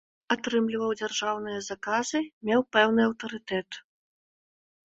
Атрымліваў 0.35 0.93
дзяржаўныя 1.01 1.59
заказы, 1.69 2.19
меў 2.51 2.61
пэўны 2.73 3.01
аўтарытэт. 3.09 3.69